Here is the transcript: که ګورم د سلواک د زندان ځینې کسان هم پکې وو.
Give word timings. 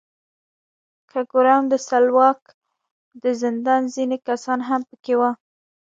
که 1.09 1.19
ګورم 1.31 1.63
د 1.69 1.73
سلواک 1.87 2.41
د 3.23 3.25
زندان 3.41 3.81
ځینې 3.95 4.17
کسان 4.27 4.59
هم 4.69 4.81
پکې 4.89 5.13
وو. 5.19 5.31